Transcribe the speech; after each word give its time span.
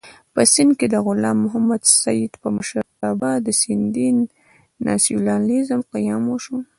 په 0.33 0.41
سېند 0.53 0.71
کې 0.79 0.87
د 0.93 0.95
غلام 1.05 1.37
محمد 1.45 1.81
سید 2.01 2.31
په 2.41 2.47
مشرتابه 2.57 3.31
د 3.45 3.47
سېندي 3.61 4.09
ناسیونالېزم 4.85 5.79
قیام 5.93 6.23
وشو. 6.27 6.57